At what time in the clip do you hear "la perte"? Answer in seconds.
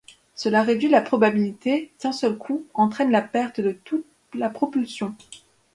3.11-3.61